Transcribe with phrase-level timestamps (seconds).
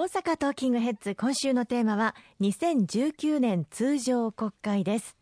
[0.00, 5.14] 大阪トーキングヘッズ今週のテーマは2019年通常国会です。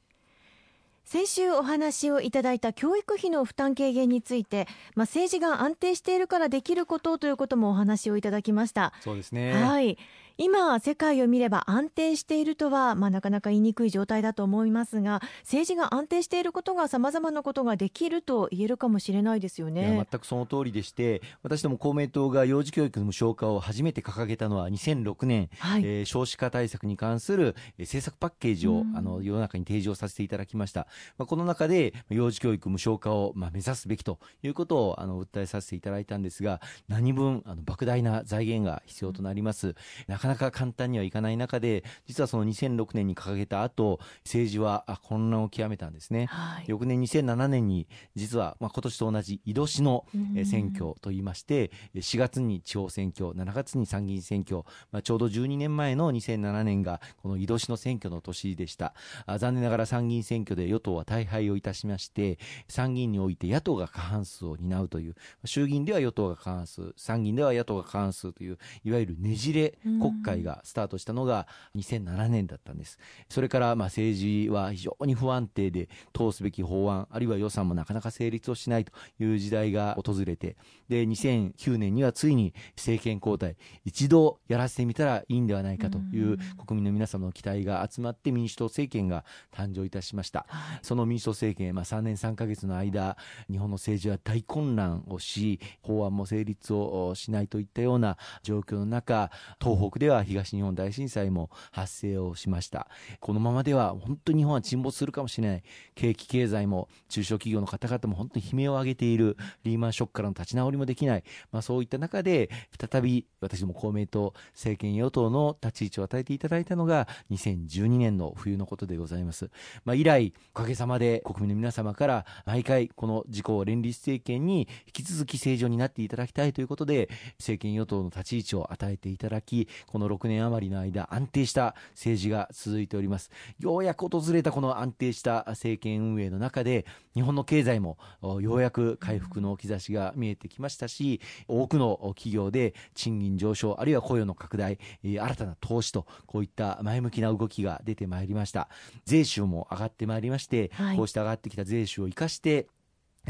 [1.04, 8.92] 先週お話をいただいた教育費の負担軽減について、まあ、政治が安定しているからできることということもお話をいただきました。
[9.00, 9.52] そうですね。
[9.52, 9.98] はい
[10.40, 20.06] 今、世界を見れば安定しているとは、まあ、なかなか言いにくい状態だと思いますが政治が安定していることがさまざまなことができると言えるかもしれないですよね。
[20.10, 39.74] 全くその通りでして私ども公明党が幼児教育の無償化を初めて掲げたのは2006年、はい、えー、少子化対策に関する政策パッケージを、あの世の中に提示をさせていただきました、まあ、この中で幼児教育無償化を、まあ、目指すべきということをあの訴えさせていただいたんですが何分あの莫大な財源が必要となります、
[40.06, 50.06] なかなか簡単にはいかない中で実はその2006年に掲げた後政治は混乱を極めたんですね、はい、翌年2007年に実は、まあ、今年と同じ井戸市の
[50.44, 58.94] 選挙といいまして4月に地方選挙7月に参議院選挙、まあ、ちょうど12年前の2007年がこの井戸市の選挙の年でした。
[59.38, 65.14] 残念ながら参議院選挙で与党は大敗をいたしまして参議院において野党が過半数を担うという
[65.44, 72.98] 衆議院では与党が過半数参議院では野党が過半数といういわゆるねじれ国会がスタートしたのが2007年だったんです。
[73.28, 80.56] それからまあ政治は非常に不安定で通すべき法案、あるいは予算もなかなか成立をしないという時代が訪れて、
[80.88, 90.46] で、2009年にはついに政権交代、一度やらせてみたらいいんではないかという国民の皆様の期待が集まって民主党政権が誕生いたしました。
[90.82, 93.16] その民主党政権、まあ3年3ヶ月の間、
[93.50, 99.30] 日本の政治は大混乱をし、法案も成立をしないといったような状況の中、
[99.60, 102.88] 東北ででは東日本大震災も発生をしました。
[103.20, 105.62] このままでは本当に日本は沈没するかもしれない。
[105.94, 109.36] 景気経済も中小企業の方々も本当に悲鳴を上げている。
[109.64, 112.48] リーマンショックからの立ち直りもできない、まあ、そういった中で
[112.80, 119.50] 再び私ども公明党政権与党の立ち位置を与えていただいたのが2012年の冬のことでございます、
[119.84, 133.30] まあ、以来おかげさまで国民の皆様から毎回この自公連立政権に引き続き正常になっていただきたいということで政権与党の立ち位置を与えていただきこの6年余りの間安定した政治が続いております。
[133.58, 137.98] ようやく訪れたこの安定した政権運営の中で日本の経済も
[138.40, 148.68] ようやく回復の兆しが見えてきましたし多くの企業で賃金上昇あるいは雇用の拡大新たな投資とこういった前向きな動きが出てまいりました。
[149.04, 152.66] 税収も上がってまいりまして、はい、こうして上がってきた税収を生かして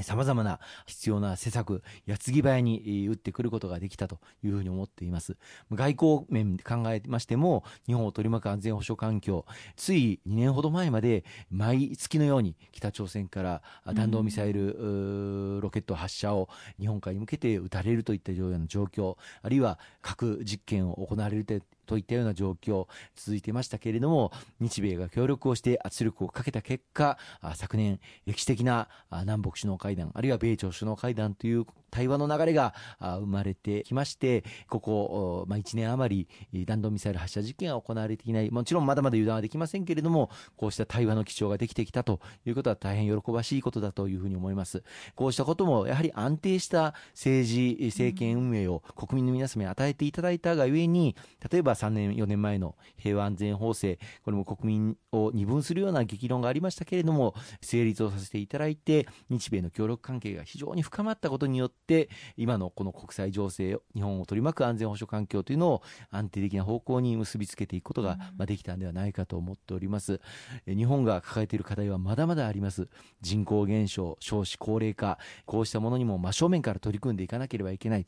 [0.03, 5.36] さまざまな必要な施策、矢継ぎ早に打ってくることができたというふうに思っています。
[5.72, 9.44] 外交面で考えましても、日本を取り巻く安全保障環境、
[9.76, 13.62] つい2年ほど前まで毎月のように北朝鮮から
[13.94, 16.48] 弾道ミサイル、ロケット発射を
[16.78, 21.54] 日本海に向けて撃たれるといったような状況、あるいは核実験を行われると
[21.88, 27.19] といったような状況続いていましたけれども日米が協力をして圧力をかけた結果
[27.56, 38.50] 昨年歴史的な南北首脳会談あるいは米朝首脳会談という対話の流れが生まれてきましてここ、まあ、1年余り弾道ミサイル発射実験が行われていない。
[38.50, 44.82] もちろんまだまだ油断はできませんけれどもこうした対話の基調ができてきたということは大変喜ばしいことだというふうに思います。
[45.15, 51.16] こうしたこともやはり安定した政治政権運営を国民の皆様に与えていただいたがゆえに
[51.50, 70.21] 例えば3年4年前の平和安全法制これも国民を二分するような激論がありましたけれども成立をさせていただいて日米の協力関係が非常に深まったことによって今のこの国際情勢日本を取り巻く安全保障環境というのを安定的な方向に結びつけていくことができたんではないかと思っております。
[70.67, 72.88] 日本が抱えている課題はまだまだあります。
[73.21, 78.06] 人口減少少子高齢化こうしたものにも真正面から取り組んでいかなければいけない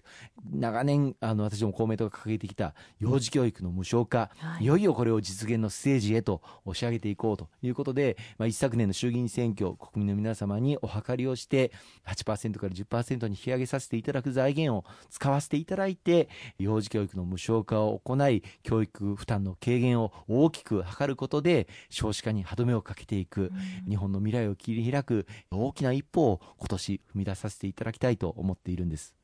[0.52, 11.72] 長年あの私ども公明党が掲げてきた幼児教育の無償化、はい、いよいよこれを実現のステージへと押し上げていこうということで、まあ、一昨年の衆議院選挙国民の皆様にお諮りをして
[12.06, 16.28] 8%から10%に引き上げさせていただく財源を使わせていただいて
[16.58, 23.52] 幼児教育の無償化を行い教育負担の軽減を大きく図ることで少子化に歯止めをかけていく、
[23.84, 29.14] うん、日本の未来を切り開く大きな一歩を今年踏み出させていただきたいと思っているんです。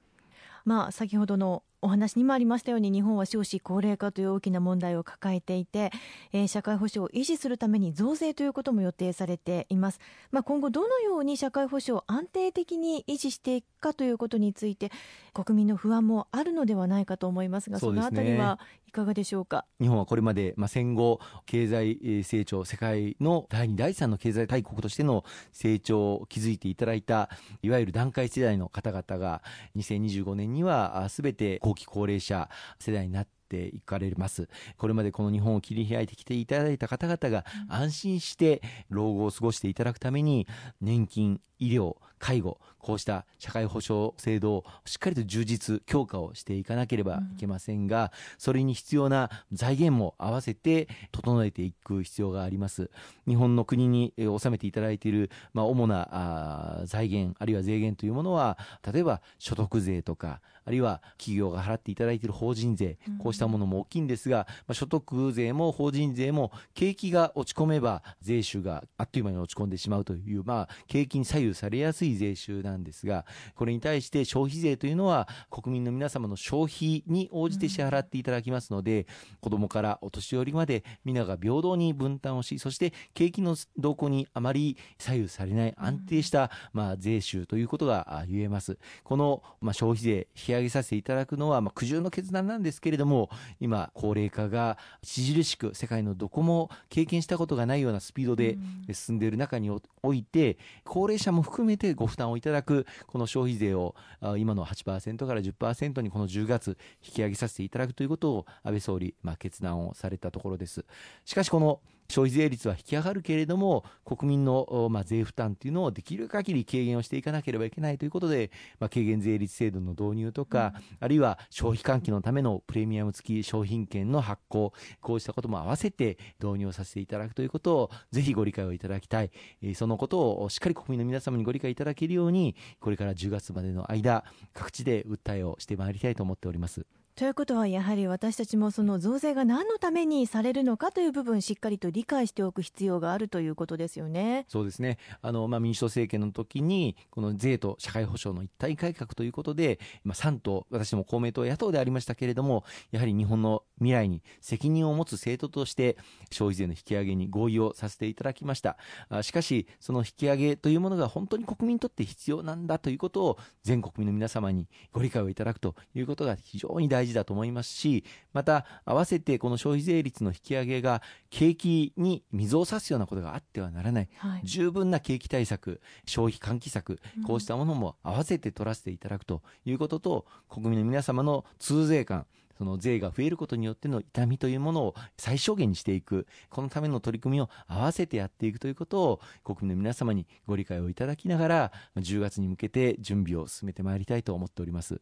[0.65, 5.93] まあ、先ほどのお話にもありましたように日本は少子高齢化という大きな問題を抱えていて、
[6.33, 10.01] えー、社会保障を維持するために増税ということも予定されています、
[10.31, 14.91] まあ、今後どのように社会保障を安定的に維持していくかということについて
[15.33, 18.59] 国民の不安もあるのではないかと思いますがそのあたりは
[18.89, 19.67] いかがでしょうか？
[19.81, 27.29] 日本はこれまで、まあ、戦後経済成長世界の第2第3の経済大国としての成長を築いていただいた
[27.63, 29.43] いわゆる団塊世代の方々が
[29.77, 32.49] 2025年にはすべて後期高齢者
[32.79, 34.49] 世代になっっていかれます。
[34.77, 38.61] これまでこの日本を切り開いてきていただいた方々が安心して
[38.91, 40.47] 老後を過ごしていただくために
[40.81, 52.89] 年金医療介護こうした社会保障制度をしっかりと充実強化をしていかなければいけませんが、それに必要な財源も合わせて整えていく必要があります。
[53.27, 58.57] 日本の国に納めていただいている、まあ、主なあ財源あるいは税源というものは
[58.93, 73.25] 例えば所得税とかあるいは企業が払っていただいている法人税、こうしたものも大きいんですが、まあ、所得税も法人税も景気が落ち込めば税収があっという間に落ち込んでしまうという、まあ、景気に左右されやすい税収なんですが、
[73.55, 79.07] これに対して消費税というのは国民の皆様の消費に応じて支払っていただきますので、
[79.41, 88.79] 子供からお年寄りまで皆が平等に分担をし、そして景気の動向にあまり左右されない安定した、まあ、税収ということが言えます。
[89.05, 93.26] この、まあ、消費税引き上げさせていただくのは、まあ、苦渋の決断なんですけれども、
[93.61, 98.59] 今、高齢化が著しく世界のどこも経験したことがないようなスピードで
[98.93, 99.71] 進んでいる中に
[100.03, 103.95] おいて、高齢者も含めてご負担をいただく、この消費税を
[104.39, 110.85] 今の8%から10%にこの10月引き上げさせていただくということを安倍総理、まあ、決断をされたところです。
[111.25, 129.31] しかしこの消費税率は引き上がるけれども、国民の、まあ、税負担というのをできる限り軽減をしていかなければいけないということで、まあ、軽減税率制度の導入とか、うん、あるいは消費喚起のためのプレミアム付き商品券の発行、こうしたことも合わせて導入をさせていただくということを、ぜひご理解をいただきたい。
[129.63, 136.87] えー、そのことをしっかり国民の皆様にご理解いただけるように、これから10月までの間、各地で訴えをしてまいりたいと思っております。
[137.17, 144.45] ということはやはり私たちもその増税が何のためにされるのかという部分しっかりと理解しておく必要があるということですよね。
[144.49, 155.97] そうですねあの、まあ、民主党政権の時にこの税と社会保障の一体改革ということで、まあ、3党私も公明党野党でありましたけれどもやはり日本の未来に責任を持つ政党として
[156.31, 158.77] 消費税の引き上げに合意をさせていただきました
[159.09, 182.27] あしかしその引き上げというものが本当に国民にとって必要なんだということを全国民の皆様にご理解をいただくということが非常に大事だと思いますしまた合わせてこの消費税率の引き上げが景気に水を差すようなことがあってはならない、はい、十分な景気対策消費喚起策こうしたものも合わせて取らせていただくということと、国民の皆様の通税感
[182.59, 195.01] その税が増えることによっての痛みというものを最小限にしていく、このための取り組みを合わせてやっていくということを国民の皆様にご理解をいただきながら、10月に向けて準備を進めてまいりたいと思っております。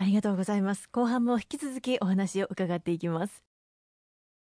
[0.00, 0.88] ありがとうございます。
[0.90, 3.44] 後半も引き続きお話を伺っていきます。